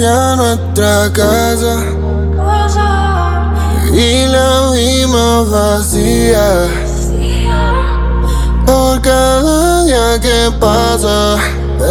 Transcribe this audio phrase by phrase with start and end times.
[0.00, 1.84] venga a nuestra casa
[3.92, 6.68] y la vimos vacía.
[8.64, 11.36] Por cada día que pasa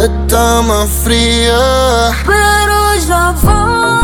[0.04, 2.10] está más fría.
[2.26, 3.99] Pero ya va.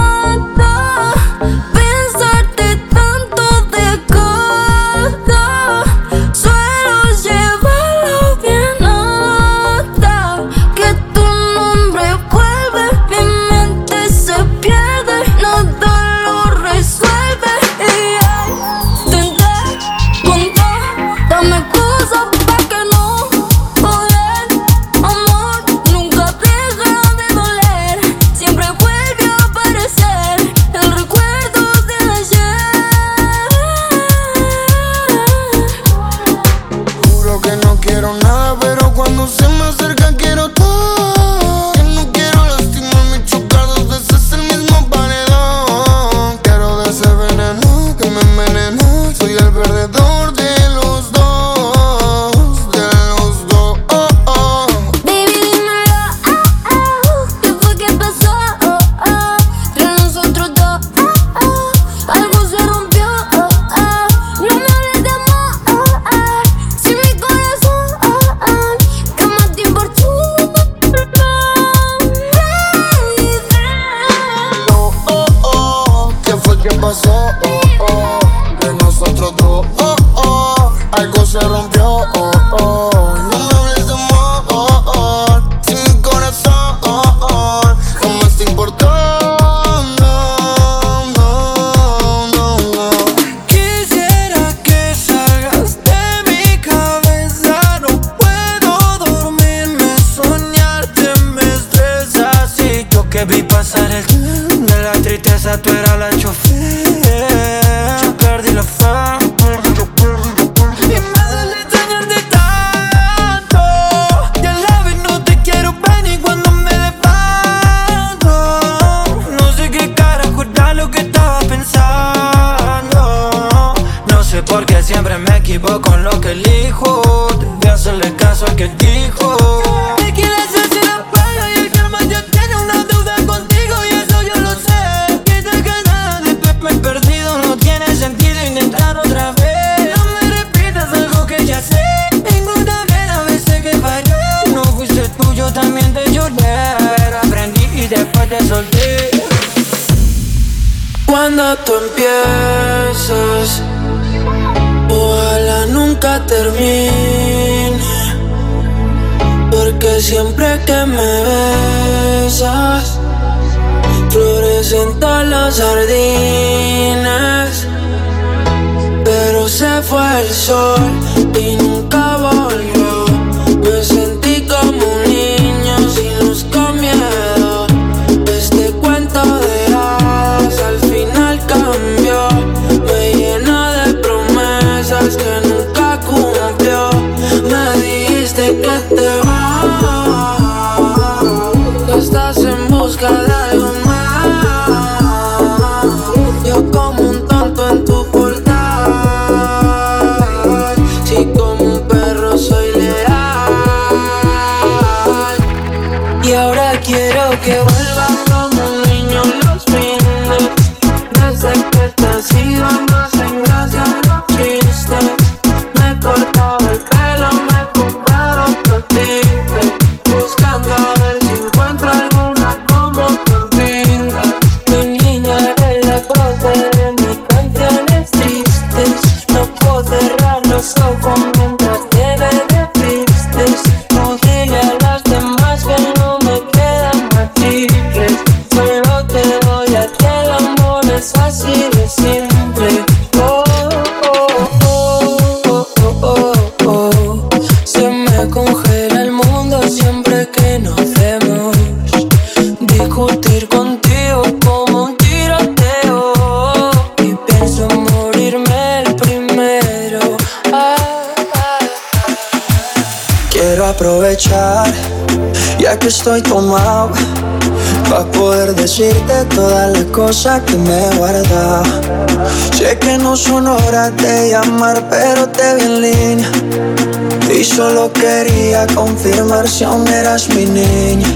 [279.27, 281.09] versión eras mi niña.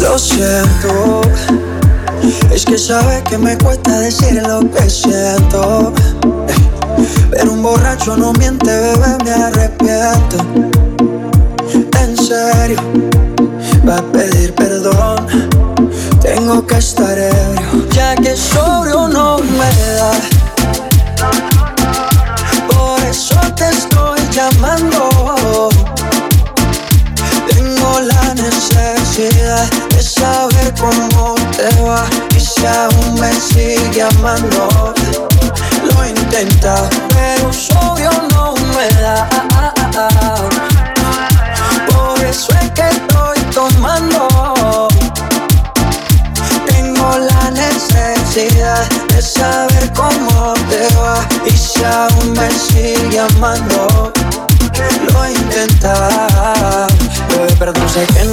[0.00, 1.20] Lo siento,
[2.52, 5.92] es que sabes que me cuesta decir lo que siento.
[7.30, 10.36] Pero un borracho no miente, bebé, me arrepiento.
[12.00, 12.80] En serio,
[13.88, 15.26] va a pedir perdón.
[16.20, 19.19] Tengo que estar ebrio, ya que sobrio no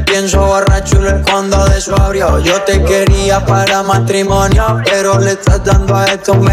[0.00, 5.62] Te pienso borracho y cuando de sobrio Yo te quería para matrimonio Pero le estás
[5.62, 6.50] dando a esto un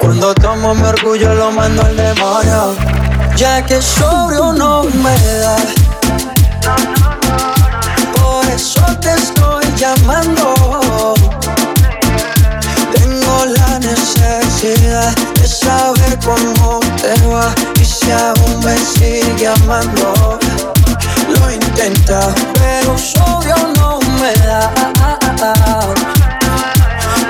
[0.00, 2.74] Cuando tomo mi orgullo lo mando al demonio.
[3.36, 5.56] Ya que sobrio no me da.
[8.14, 11.14] Por eso te estoy llamando.
[12.92, 17.54] Tengo la necesidad de saber cómo te va.
[17.80, 20.40] Y si aún me sigue amando
[21.82, 24.70] pero sobrio no me da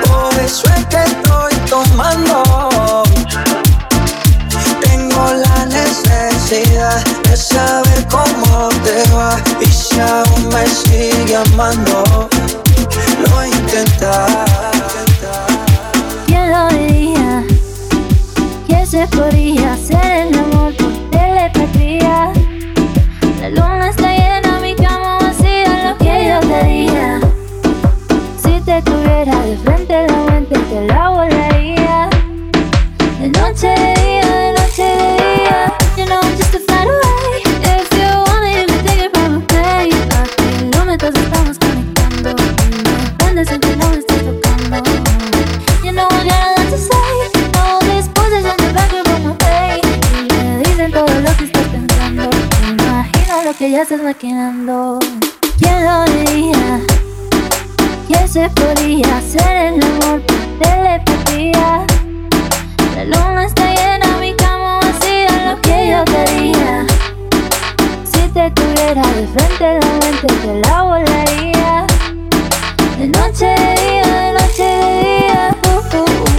[0.09, 3.05] Por eso es que estoy tomando
[4.81, 12.29] tengo la necesidad de saber cómo te va y si aún me sigue amando.
[13.29, 14.27] Lo intenta.
[16.27, 17.45] ¿Quién lo diría?
[18.67, 20.10] Que se podría hacer
[53.91, 55.01] estás maquinando.
[55.59, 56.81] ¿Quién lo diría?
[58.07, 61.85] Que se podría hacer el amor por telepatía.
[62.95, 66.87] La luna está llena, mi cama vacía, lo que yo diría.
[68.05, 71.87] Si te tuviera de frente, la mente te la volaría.
[72.97, 75.57] De noche, de día, de noche, de día.
[75.67, 76.30] Uh, uh, uh,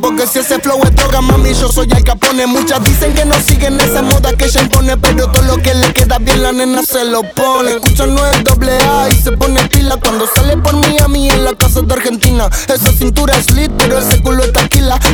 [0.00, 2.46] porque si ese flow es droga, mami, yo soy el capone.
[2.46, 5.92] Muchas dicen que no siguen esa moda que ella impone, pero todo lo que le
[5.92, 7.72] queda bien la nena se lo pone.
[7.72, 10.96] Escucha no es doble A y se pone pila cuando sale por mí
[11.28, 12.48] en la casa de Argentina.
[12.68, 14.52] Esa cintura es lit, pero ese culo es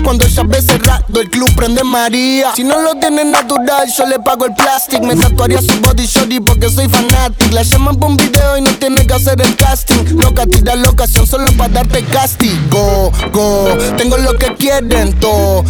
[0.04, 2.52] Cuando ella ve cerrado, el club prende María.
[2.54, 5.00] Si no lo tiene natural, yo le pago el plastic.
[5.02, 7.52] Me tatuaría su body shorty porque soy fanatic.
[7.52, 10.18] La llaman por un video y no tiene que hacer el casting.
[10.20, 13.10] Loca, tira la ocasión solo para darte castigo.
[13.32, 15.64] Go, tengo lo que quieren todo.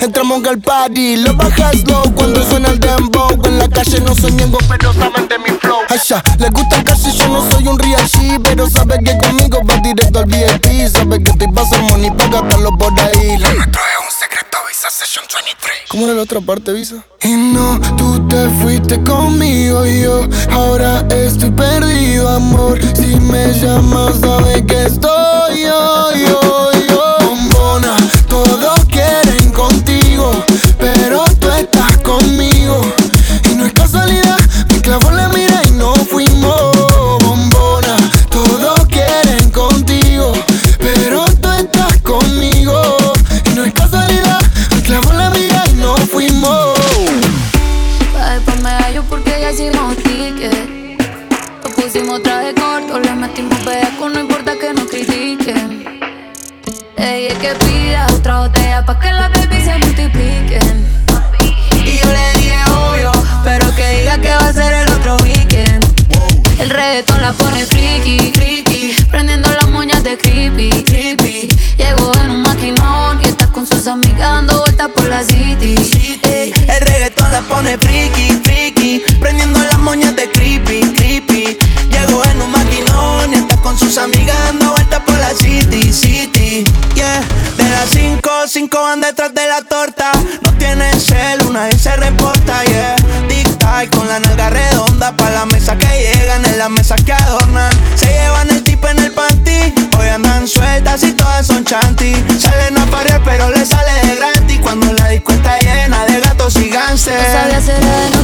[0.00, 3.28] Entramos al party, lo bajas low cuando suena el dembow.
[3.44, 5.78] En la calle no soy miembro, pero saben de mi flow.
[5.88, 9.75] Asha, les gusta casi, yo no soy un real G, pero sabe que conmigo va
[9.86, 10.88] directo al VIP.
[10.92, 13.38] Sabe que te pasa money para gastarlo por ahí.
[13.38, 15.74] Lo nuestro es un secreto, Visa Session 23.
[15.88, 17.04] ¿Cómo era la otra parte, Visa?
[17.22, 22.78] Y no, tú te fuiste conmigo y yo ahora estoy perdido, amor.
[22.94, 26.70] Si me llamas, sabes que estoy yo, yo,
[77.48, 81.58] pone friki, friki, prendiendo las moñas de creepy, creepy.
[81.90, 86.64] Llegó en un maquinón y está con sus amigas dando vueltas por la city, city.
[86.94, 87.22] Yeah,
[87.56, 90.12] de las cinco, cinco van detrás de la torta.
[90.42, 92.96] No tienen cel, una vez se reporta, yeah.
[93.28, 97.12] Dicta y con la nalga redonda pa' la mesa que llegan, en la mesa que
[97.12, 97.72] adornan.
[97.94, 102.14] Se llevan el tipo en el panty, hoy andan sueltas y todas son chanty.
[102.38, 102.86] Salen a
[107.06, 108.15] y No sabía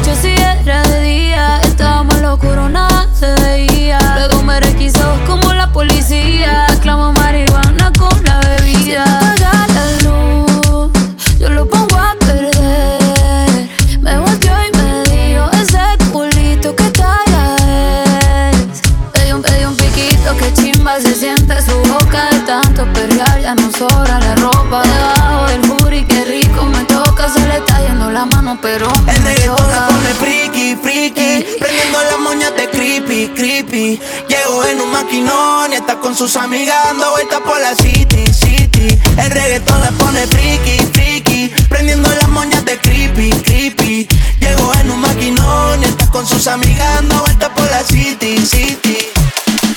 [35.02, 39.90] maquinón y está con sus amigas dando vueltas por la city, city El reggaetón la
[39.92, 44.06] pone friki, friki Prendiendo las moñas de creepy, creepy
[44.40, 48.99] Llegó en un maquinón y está con sus amigas dando vueltas por la city, city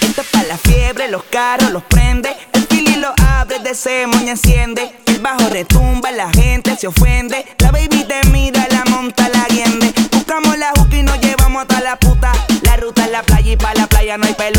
[0.01, 2.36] Esto es para la fiebre, los carros los prende.
[2.53, 4.96] El fili lo abre, de ese moña enciende.
[5.08, 7.46] El bajo retumba, la gente se ofende.
[7.60, 9.94] La baby te mira, la monta, la guiende.
[10.12, 12.32] Buscamos la juca y nos llevamos hasta la puta.
[12.62, 14.55] La ruta es la playa y para la playa no hay peluca.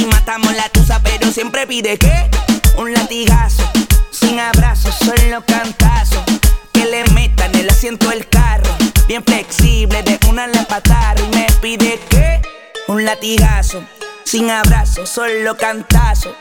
[0.00, 1.00] Aquí matamos la tusa.
[1.02, 2.30] Pero siempre pide que
[2.76, 3.62] un latigazo.
[4.10, 6.22] Sin abrazos, solo cantazos.
[6.72, 8.70] Que le metan el asiento del carro.
[9.06, 11.26] Bien flexible, de una le empataron.
[11.26, 12.40] Y me pide que
[12.88, 13.82] un latigazo.
[14.24, 16.34] Sin abrazo, solo cantazo.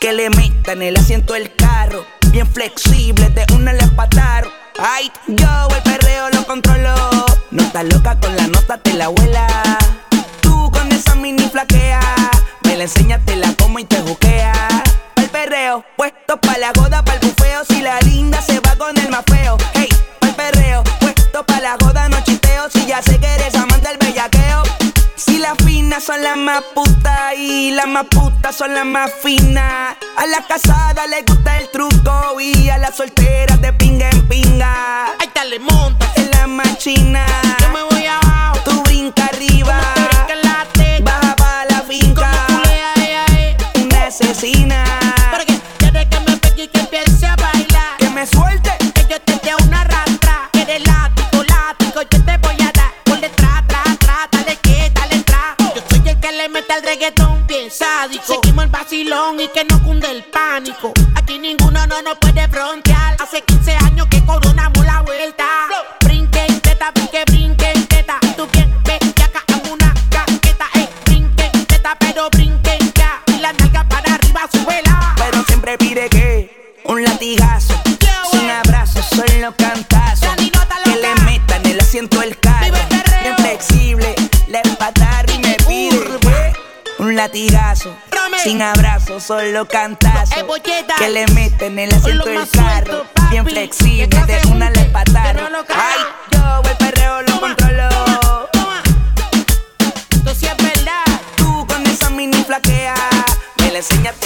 [0.00, 2.04] Que le metan el asiento del carro.
[2.30, 4.50] Bien flexible, de una le empataron.
[4.78, 6.94] Ay, yo el perreo lo controlo.
[7.50, 9.46] No estás loca con la nota, te la abuela.
[10.42, 12.00] Tú con esa mini flaquea.
[12.76, 14.52] La enseñas, te la como y te juquea.
[15.16, 17.64] El perreo, puesto pa' la goda, pa' el bufeo.
[17.64, 19.56] Si la linda se va con el más feo.
[19.72, 19.88] Hey,
[20.20, 22.68] el perreo, puesto pa' la goda, no chisteo.
[22.68, 24.62] Si ya sé que eres amante del bellaqueo.
[25.16, 29.96] Si las finas son las más putas y las más putas son las más finas.
[30.18, 35.06] A las casadas les gusta el truco y a las solteras de pinga en pinga.
[35.18, 36.12] Ahí está, le monta.
[36.16, 37.24] En la machina,
[89.26, 90.34] solo cantazo.
[90.38, 90.46] Eh.
[90.98, 93.04] Que le meten el asiento del carro.
[93.30, 95.48] Bien flexible, de una un le caga.
[95.74, 97.88] Ay, yo el perreo lo controlo.
[98.52, 98.82] Toma.
[100.10, 101.04] Esto sí es verdad.
[101.36, 102.94] Tú con esa mini flaquea,
[103.58, 104.25] me la enseñaste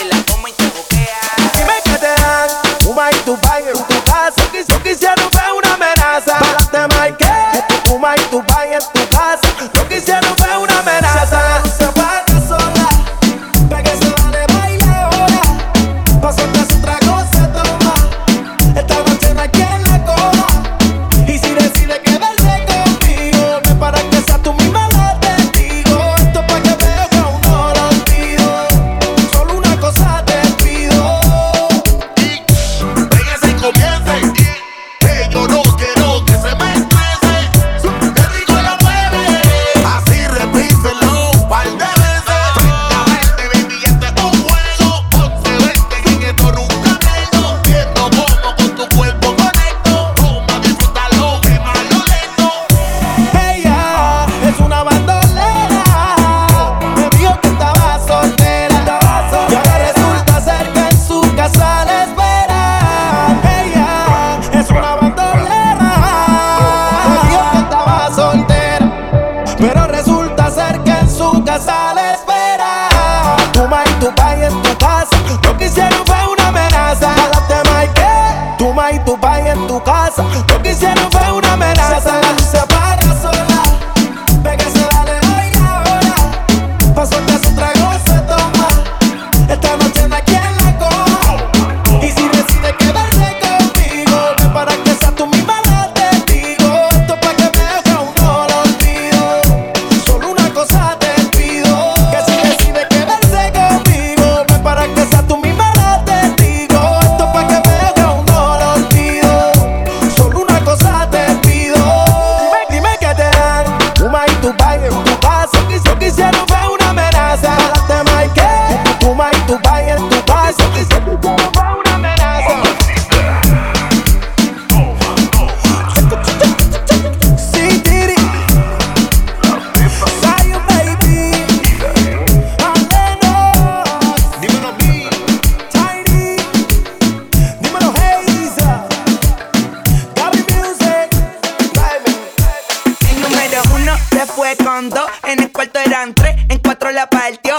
[144.10, 147.56] se fue con dos, en el cuarto eran tres, en cuatro la partió.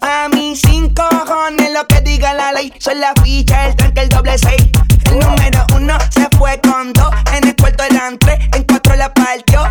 [0.00, 4.08] A mí cinco cojones lo que diga la ley, son la ficha, el tranque, el
[4.08, 4.62] doble seis.
[5.06, 9.12] El número uno se fue con dos, en el cuarto eran tres, en cuatro la
[9.12, 9.62] partió.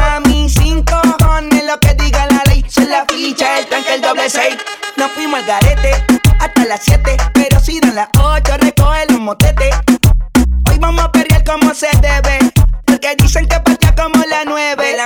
[0.00, 4.00] A mí cinco cojones lo que diga la ley, son la ficha, el tranque, el
[4.00, 4.56] doble seis.
[4.96, 5.92] Nos fuimos al garete
[6.40, 9.74] hasta las siete, pero si dan las ocho recoge los motetes.
[10.70, 12.38] Hoy vamos a perrear como se debe.
[12.84, 13.60] Porque dicen que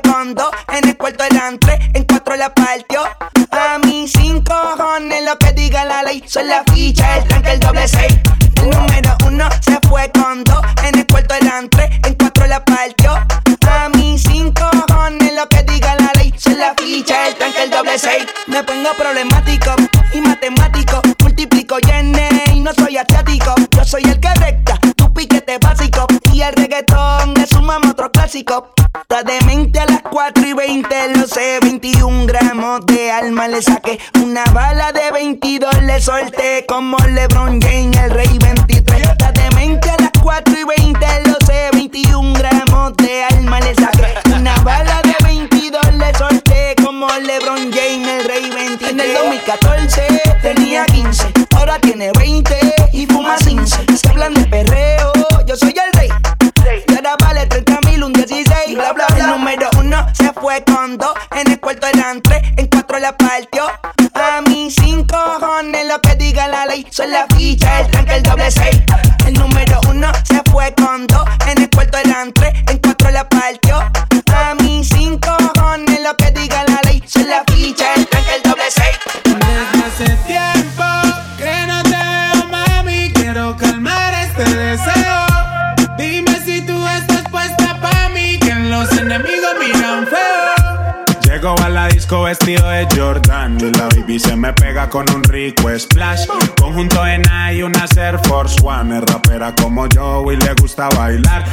[0.00, 0.50] fue dos.
[0.68, 3.02] En el cuarto eran tres, en cuatro la partió.
[3.50, 6.22] A mí cinco cojones lo que diga la ley.
[6.26, 8.14] Son la ficha, el tranque, el doble seis.
[8.56, 10.60] El número uno se fue con dos.
[10.84, 13.12] En el cuarto eran tres, en cuatro la partió.
[13.68, 16.32] A mí cinco cojones lo que diga la ley.
[16.38, 18.24] Son la ficha, el tranque, el doble seis.
[18.46, 19.74] Me pongo problemático
[20.14, 21.02] y matemático.
[21.20, 23.54] Multiplico y y no soy asiático.
[23.76, 24.81] Yo soy el que recta.
[26.32, 28.72] Y el reggaetón es un mamá otro clásico.
[28.98, 31.58] Está demente a las 4 y 20, lo sé.
[31.60, 33.98] 21 gramos de alma le saqué.
[34.22, 36.64] Una bala de 22 le solté.
[36.66, 39.08] Como LeBron James, el rey 23.
[39.10, 41.68] Está demente a las 4 y 20, lo sé.
[41.72, 44.14] 21 gramos de alma le saqué.
[44.34, 46.74] Una bala de 22 le solté.
[46.82, 48.90] Como LeBron James, el rey 23.
[48.90, 50.21] En el 2014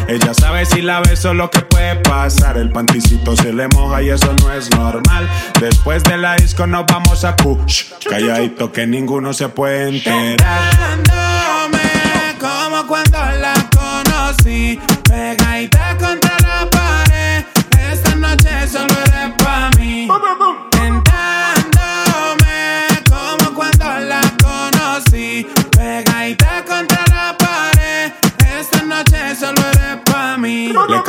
[0.08, 2.58] Ella sabe si la beso lo que puede pasar.
[2.58, 5.30] El panticito se le moja y eso no es normal.
[5.60, 7.86] Después de la disco nos vamos a push.
[8.10, 10.40] Calladito que ninguno se puede enterar.
[12.40, 14.80] Como cuando la conocí.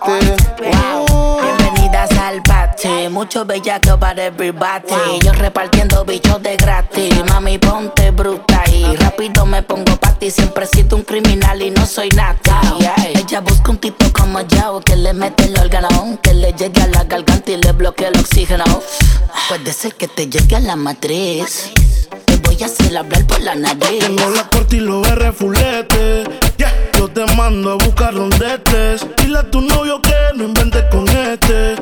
[0.00, 1.40] Uh.
[1.42, 5.20] Bienvenidas al party, mucho bellaco para everybody.
[5.22, 7.12] Yo repartiendo bichos de gratis.
[7.28, 10.30] Mami, ponte bruta y rápido me pongo ti.
[10.30, 12.38] Siempre he sido un criminal y no soy nada.
[13.14, 16.86] Ella busca un tipo como yo que le mete el órgano, que le llegue a
[16.86, 18.64] la garganta y le bloquee el oxígeno.
[19.48, 21.70] Puede ser que te llegue a la matriz.
[22.24, 23.98] Te voy a hacer hablar por la nariz.
[23.98, 26.24] Tengo la corte y los R fulete.
[27.02, 29.04] Yo te mando a buscar donde estés.
[29.16, 31.74] Dile a tu novio que no inventes con este.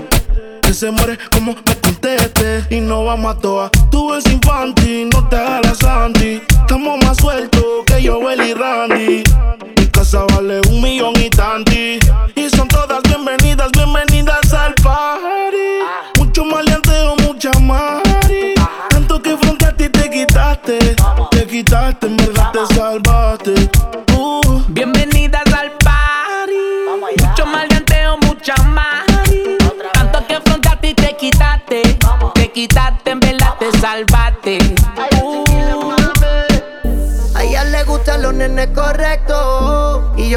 [0.62, 2.64] Que se muere como me conteste.
[2.70, 3.70] Y no vamos a toa.
[3.90, 6.40] Tú eres infantil, no te hagas Sandy.
[6.48, 9.22] Estamos más sueltos que yo, y Randy.
[9.76, 11.98] Mi casa vale un millón y tanti.
[12.34, 16.16] Y son todas bienvenidas, bienvenidas al party.
[16.16, 18.54] Mucho maleanteo, mucha mari.
[18.88, 20.78] Tanto que fronteaste y te quitaste.
[21.30, 23.99] Te quitaste, en te salvaste.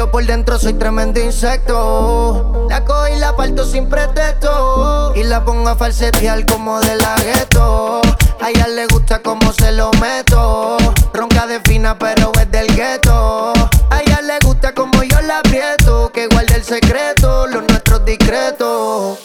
[0.04, 2.66] Yo por dentro soy tremendo insecto.
[2.68, 5.12] La cojo y la parto sin pretexto.
[5.14, 8.02] Y la pongo a falsetear como de la gueto.
[8.40, 10.76] A ella le gusta como se lo meto.
[11.14, 13.52] Ronca de fina, pero es del gueto.
[13.90, 16.10] A ella le gusta como yo la aprieto.
[16.12, 19.18] Que guarde el secreto, los nuestros discretos.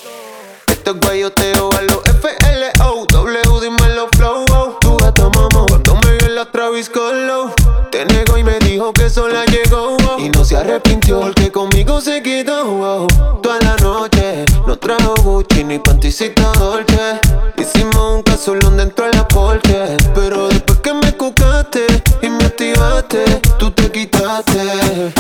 [0.68, 4.78] Esto es guayoteo a los FLO W, dímelo flow oh.
[4.80, 7.52] Tu gata mamá Cuando me vio en la Travis Scott low,
[7.92, 9.99] Te negó y me dijo que sola llegó.
[10.20, 13.08] Y no se arrepintió porque conmigo se quedó oh.
[13.42, 17.22] Toda la noche No trajo Gucci ni panticita Dolce
[17.58, 21.88] Hicimos un casolón dentro de la porte Pero después que me cucaste
[22.22, 23.24] Y me activaste
[23.58, 25.14] Tú te quitaste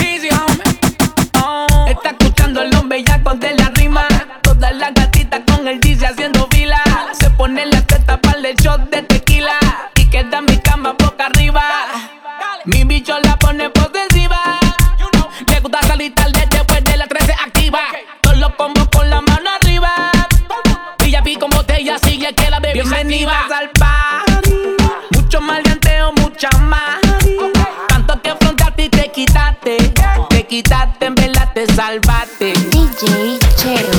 [30.50, 32.54] quitaste, en verdad te salvaste.
[32.72, 33.99] DJ Chero.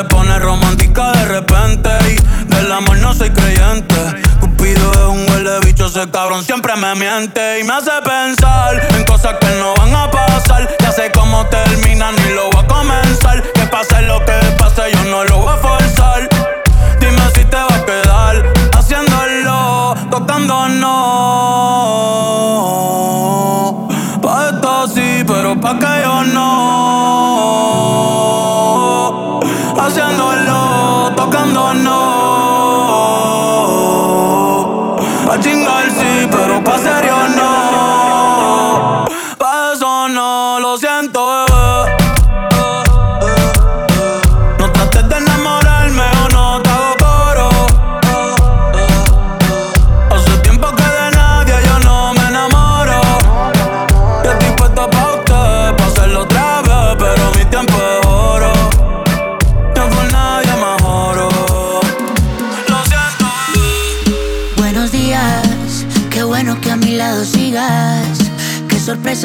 [0.00, 3.94] se pone romántica de repente y del amor no soy creyente.
[4.40, 9.04] Cupido es un huele bicho, ese cabrón siempre me miente y me hace pensar en
[9.04, 10.74] cosas que no van a pasar.
[10.80, 13.42] Ya sé cómo terminan y lo voy a comenzar.
[13.52, 16.28] Que pase lo que pase, yo no lo voy a forzar.
[16.98, 20.90] Dime si te va a quedar haciéndolo, tocándonos.
[24.22, 26.99] Pa' esto sí, pero pa' que yo no
[29.80, 32.09] paseándolo, tocándonos.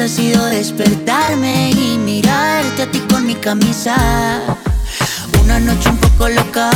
[0.06, 3.96] ha sido despertarme y mirarte a ti con mi camisa.
[5.42, 6.70] Una noche un poco loca,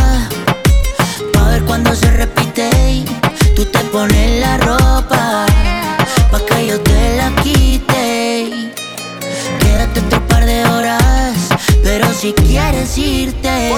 [1.32, 3.04] pa' ver cuando se repite
[3.54, 5.46] tú te pones la ropa,
[6.32, 8.72] pa' que yo te la quite.
[9.60, 11.36] Quédate otro par de horas,
[11.84, 13.70] pero si quieres irte.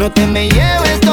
[0.00, 1.09] No te me lleves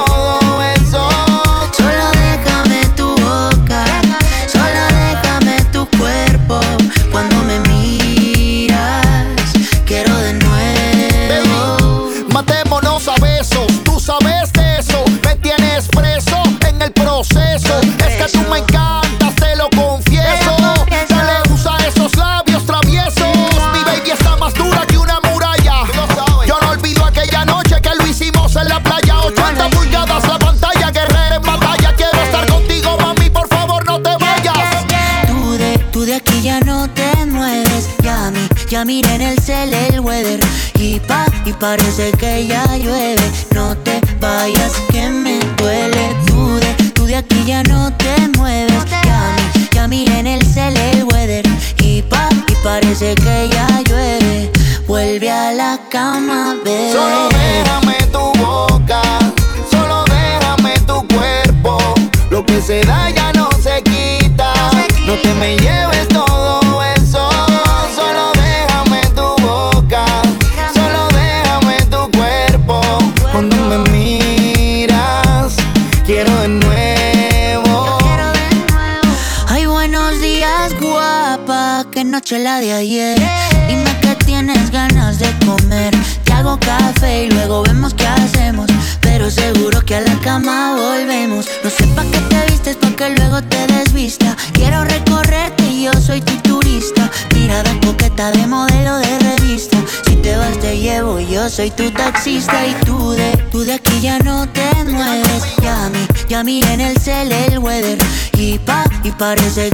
[109.17, 109.69] parece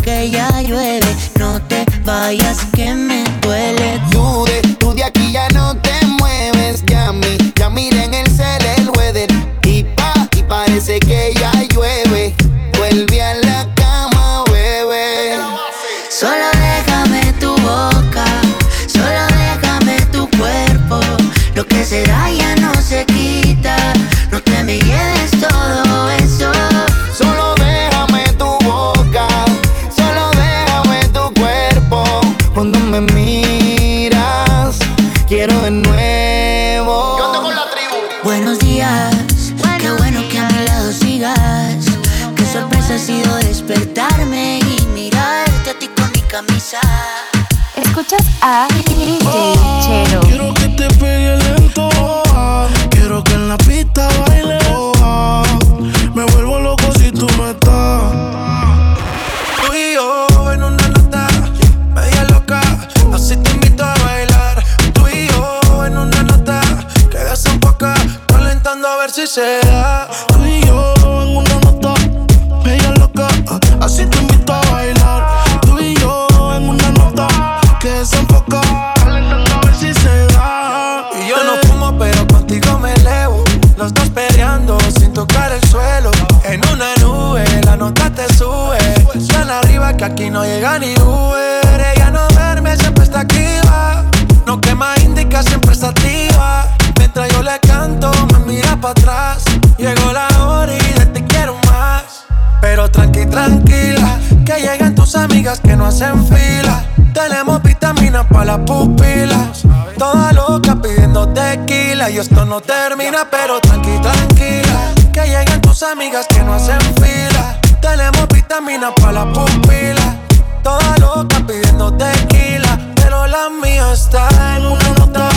[115.91, 117.59] amigas que no hacen fila.
[117.81, 120.15] Tenemos vitaminas para la pupila.
[120.63, 122.79] Toda loca pidiendo tequila.
[122.95, 125.29] Pero la mía está en una nota.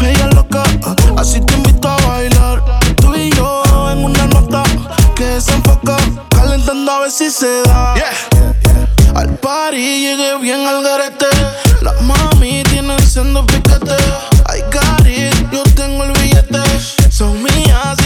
[0.00, 0.62] Media loca,
[1.16, 2.62] así te invito a bailar.
[2.96, 4.62] Tú y yo en una nota
[5.14, 5.96] que se enfoca.
[6.30, 7.94] Calentando a ver si se da.
[7.94, 9.20] Yeah.
[9.20, 11.26] Al party llegué bien al garete.
[11.82, 13.96] Las mami tienen siendo piquete.
[14.48, 16.62] I got it, yo tengo el billete.
[17.10, 18.03] Son mías.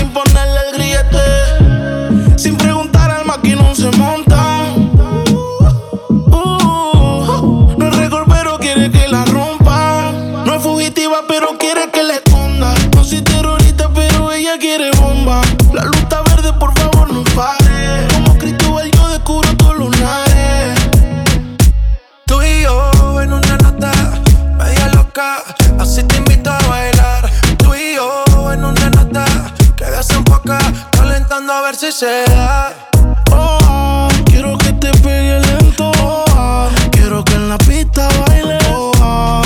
[33.30, 35.92] Oh, quiero que te pegue lento.
[36.02, 38.58] Oh, quiero que en la pista baile.
[38.72, 39.42] Oh,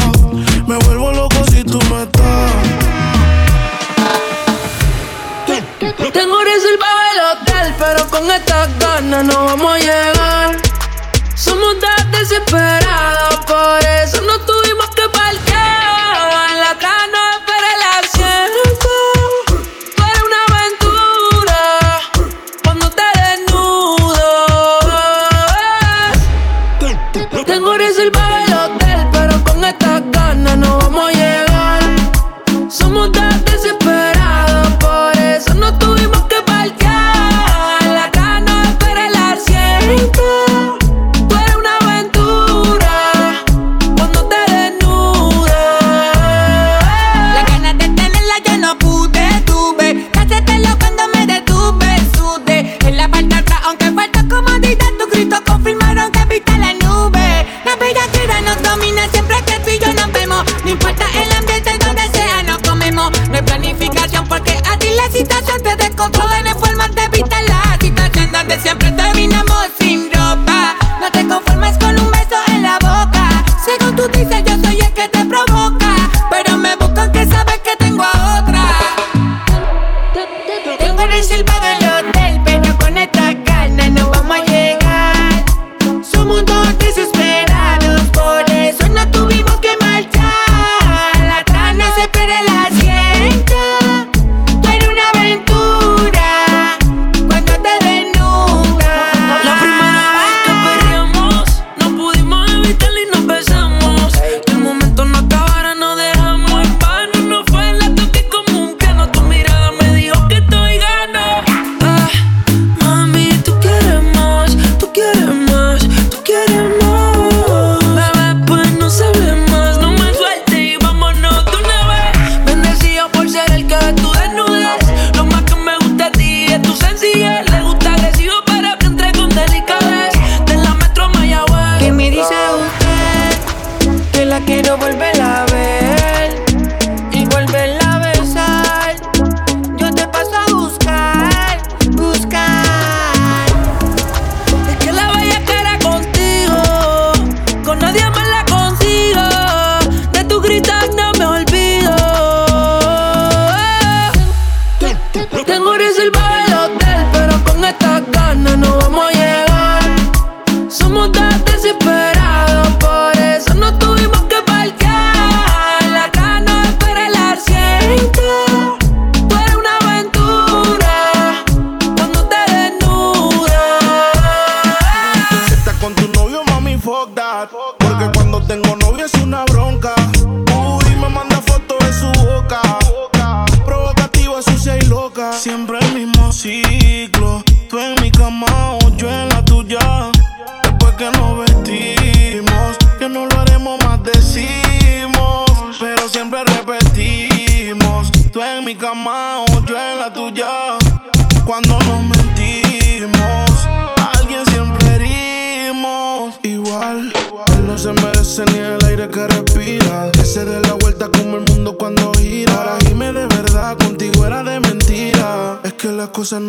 [0.67, 2.53] me vuelvo loco si tú me estás.
[6.11, 10.57] Tengo reservado el hotel, pero con estas ganas no vamos a llegar.
[11.35, 12.82] Somos tan desesperados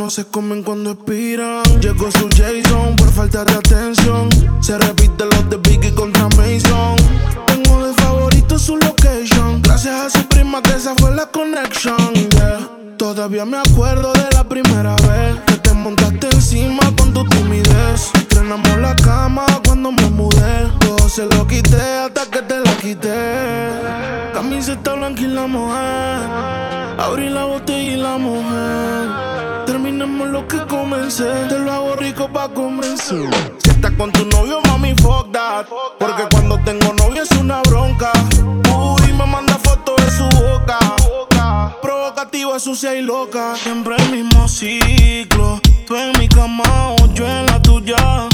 [0.04, 0.73] no se comen cuando
[33.60, 35.68] Si estás con tu novio, mami, fuck that.
[36.00, 38.12] Porque cuando tengo novio es una bronca.
[38.76, 40.80] Uy, me manda fotos de su boca.
[41.80, 43.56] Provocativa, sucia y loca.
[43.56, 45.62] Siempre el mismo ciclo.
[45.86, 48.28] Tú en mi cama yo en la tuya.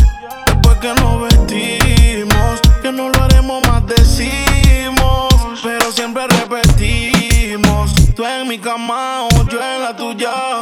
[0.45, 5.27] Después que nos vestimos, que no lo haremos más decimos.
[5.61, 7.91] Pero siempre repetimos.
[8.15, 10.61] Tú en mi cama yo en la tuya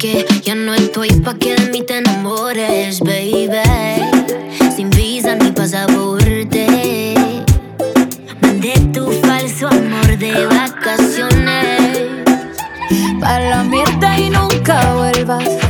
[0.00, 3.60] que ya no estoy pa' que de mí te enamores, baby.
[4.74, 7.14] Sin visa ni pasaporte.
[8.40, 11.98] Mandé tu falso amor de vacaciones.
[13.20, 15.69] Para la mierda y nunca vuelvas.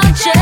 [0.00, 0.37] noche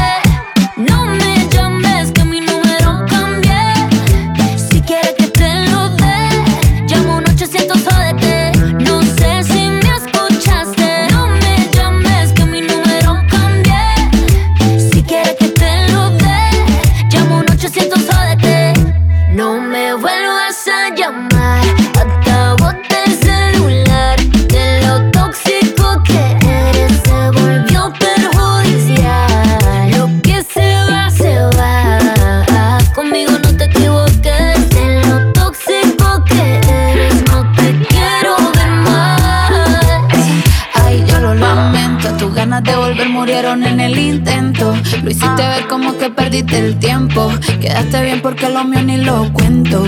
[43.46, 44.74] mataron en el intento.
[45.02, 47.32] Lo hiciste ver como que perdiste el tiempo.
[47.60, 49.84] Quedaste bien porque lo mío ni lo cuento.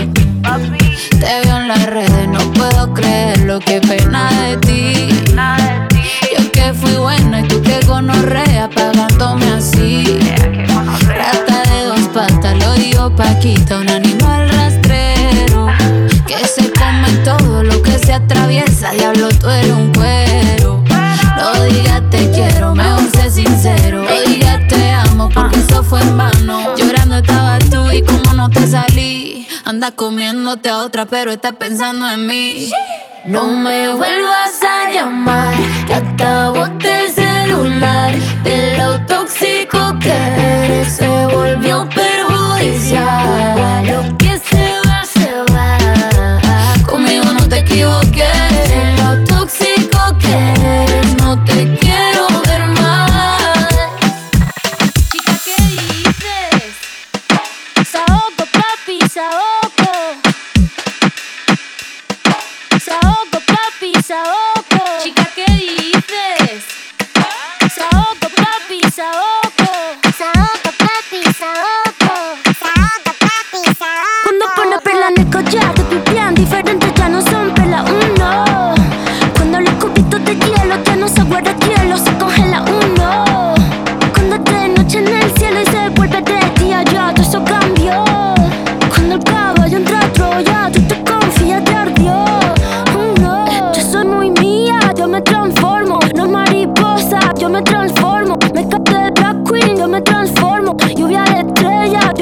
[1.11, 5.09] Te veo en las redes, no puedo creer lo que pena de ti.
[6.37, 10.19] Yo que fui buena y tú que gonorrea pagándome así.
[11.07, 15.67] Rata de dos patas, lo digo Paquita, un animal rastrero.
[16.25, 20.48] Que se come todo lo que se atraviesa, diablo, tú eres un cuero.
[29.69, 32.71] Anda comiéndote a otra, pero estás pensando en mí.
[33.25, 35.53] No me vuelvas a llamar,
[35.85, 38.15] que acabo el celular.
[38.43, 43.59] De lo tóxico que eres se volvió perjudicial.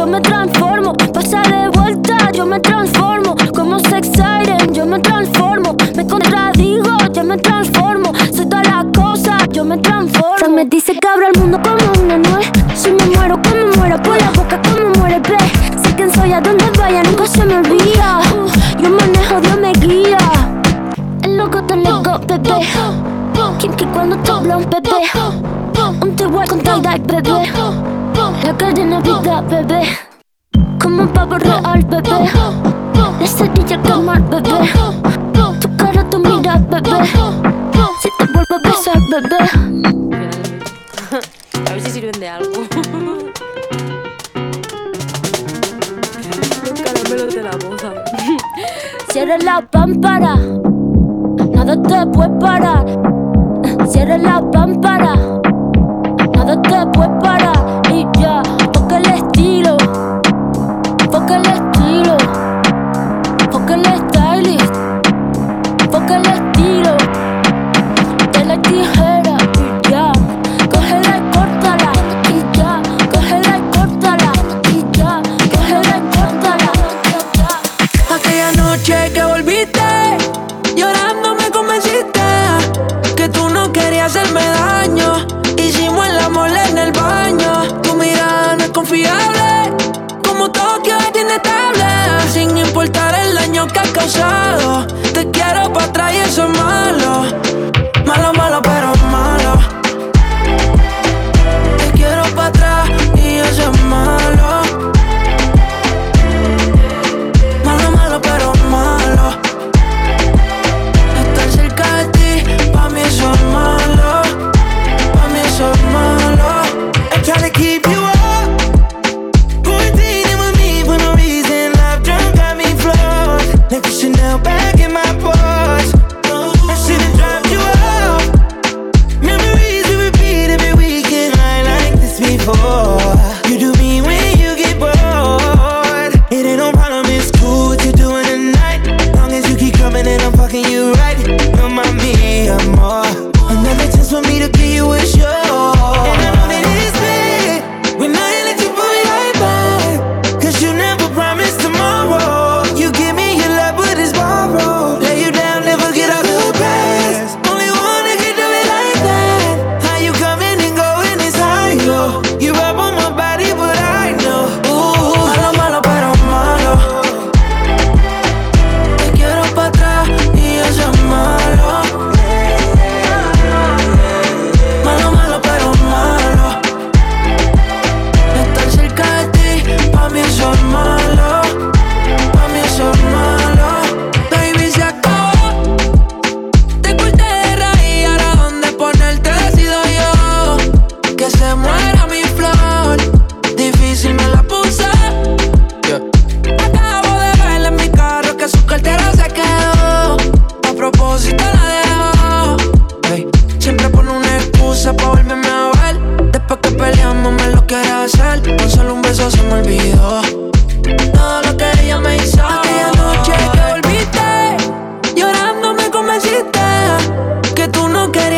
[0.08, 0.67] me transformo.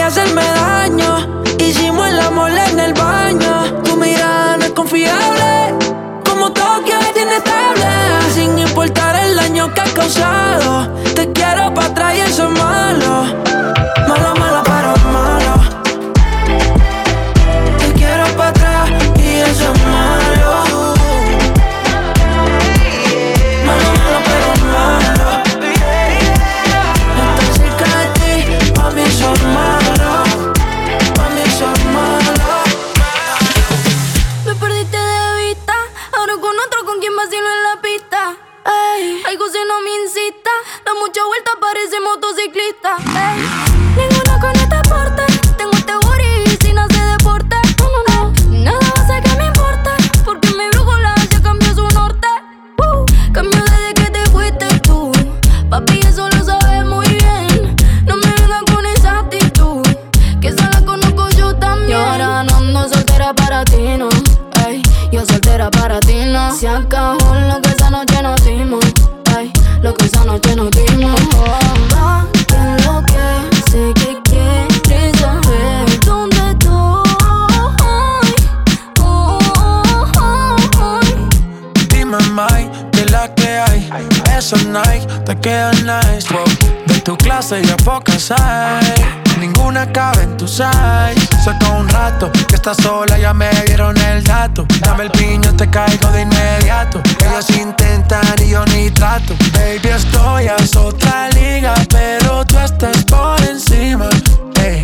[0.10, 1.44] hacerme daño.
[1.60, 3.82] Hicimos el amor en el baño.
[3.84, 5.76] Tu mirada no es confiable.
[6.26, 7.86] Como Tokio es inestable.
[8.34, 10.92] Sin importar el daño que has causado.
[11.14, 13.49] Te quiero para atrás y eso es malo.
[92.60, 94.66] está sola, ya me dieron el dato.
[94.82, 97.02] Dame el piño, te caigo de inmediato.
[97.26, 99.34] Ellos intentan y yo ni trato.
[99.54, 104.10] Baby, estoy a otra liga, pero tú estás por encima.
[104.62, 104.84] Hey,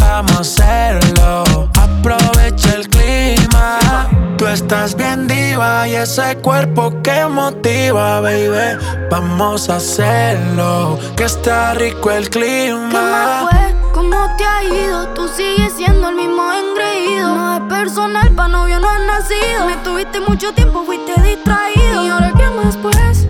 [0.00, 4.08] vamos a hacerlo, aprovecha el clima.
[4.36, 8.76] Tú estás bien diva y ese cuerpo que motiva, baby.
[9.08, 13.46] Vamos a hacerlo, que está rico el clima.
[13.50, 13.92] ¿Qué fue?
[13.92, 15.08] ¿Cómo te ha ido?
[15.14, 16.93] Tú sigues siendo el mismo engreído
[17.68, 19.66] personal, pa' novio no has nacido.
[19.66, 22.04] Me tuviste mucho tiempo, fuiste distraído.
[22.04, 23.28] ¿Y ahora qué más pues?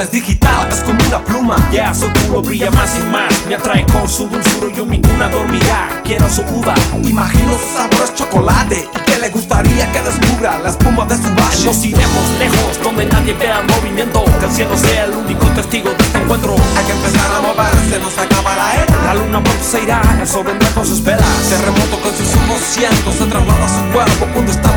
[0.00, 1.56] Es digital, es como una pluma.
[1.72, 3.32] Ya su culo brilla más y más.
[3.48, 6.02] Me atrae con su dulzura y yo ninguna dormirá.
[6.04, 6.74] Quiero su uva.
[7.02, 11.28] Imagino su sabor es chocolate y que le gustaría que descubra la espuma de su
[11.34, 11.64] valle.
[11.64, 14.24] Nos iremos lejos donde nadie vea movimiento.
[14.40, 16.56] Que el cielo sea el único testigo de este encuentro.
[16.76, 19.04] Hay que empezar a moverse, nos acaba la era.
[19.04, 21.26] La luna pronto se irá, el sol vendrá con sus velas.
[21.48, 24.73] Terremoto con sus ojos cientos se traslada a su cuerpo cuando está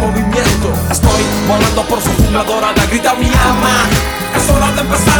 [1.47, 3.69] volando por su jungla dorada, grita mi alma.
[4.35, 5.16] Es hora de empezar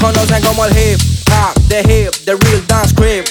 [0.00, 0.98] conocen como el hip
[1.30, 2.69] hop, the hip, the real.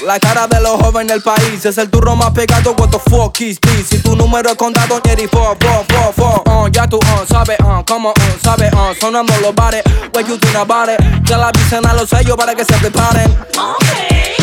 [0.10, 2.74] La cara de los jóvenes del país es el turro más pegado.
[2.80, 3.90] What the fuck is this?
[3.90, 6.52] Si tu número es contado, Jerry 4, 4, 4, 4.
[6.52, 9.84] Uh, ya tú, uh, sabes, uh, como, uh, sabes, uh, sonando los bares.
[10.16, 11.00] Where you about it?
[11.26, 13.38] Ya la avisen a los sellos para que se preparen.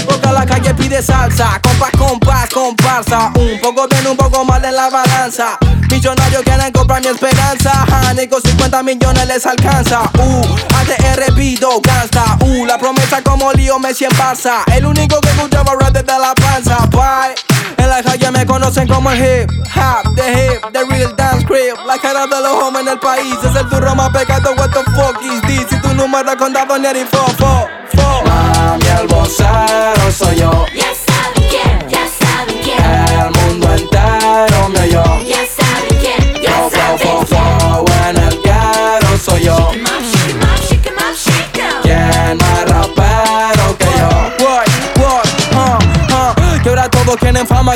[0.06, 3.32] Porque la calle pide salsa, compás, compás, comparsa.
[3.34, 5.58] Un poco bien, un poco mal en la balanza.
[5.90, 7.86] Millonarios quieren comprar mi esperanza.
[8.14, 10.02] Ni con 50 millones les alcanza.
[10.18, 10.42] Uh,
[10.76, 12.38] ATR pido gasta.
[12.40, 14.62] Uh, la promesa como lío Messi en Barça.
[14.72, 15.30] El único que
[15.64, 16.86] rap desde la panza.
[16.90, 17.34] Bye.
[17.78, 21.76] En la calle me conocen como el hip hop, the hip, the real dance crib.
[21.86, 24.54] La cara de los jóvenes del país es el turro más pegado.
[24.56, 25.66] What the fuck is this?
[25.68, 27.68] Si tu número es contado, ni fo, fo.
[28.24, 29.85] Mami, el vocero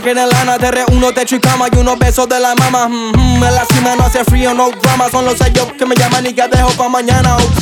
[0.03, 2.89] quieren fama, quieren lana Te reúno, techo y cama y unos besos de la mama
[2.89, 5.95] mm, mm, En la cima no hace frío, no drama Son los sellos que me
[5.95, 7.61] llaman y que dejo pa' mañana, ok up,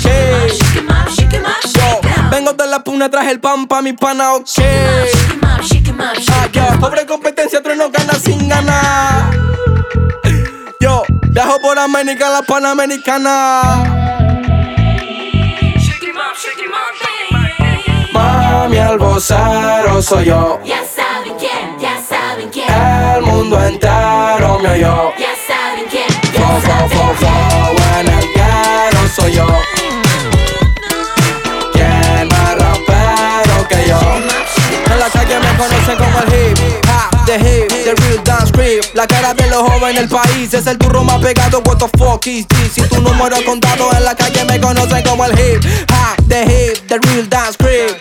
[1.75, 5.49] Yo, vengo de la puna, traje el pan pa' mi pana, ok up,
[6.31, 6.81] Ah, 'em.
[6.81, 9.31] pobre competencia, otro no gana sin ganar
[10.81, 13.63] Yo, dejo por América la panamericana
[18.13, 20.59] Mami, el vocero soy yo.
[20.65, 20.81] Ya
[23.17, 25.13] El mundo entero me oyó.
[25.19, 29.47] Ya saben quién, ya fo, saben fo, fo, en el ghetto soy yo.
[31.73, 34.01] ¿Quién más rapero que yo?
[34.93, 38.85] En la calle me conocen como el hip hop, the hip, the real dance creep.
[38.95, 41.61] La cara de los jóvenes del país es el turro más pegado.
[41.65, 42.73] What the fuck is this?
[42.75, 46.43] Si tu número es contado en la calle me conocen como el hip hop, the
[46.43, 47.97] hip, the real dance creep.